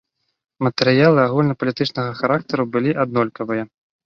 [0.67, 3.63] Матэрыялы агульнапалітычнага характару былі аднолькавыя.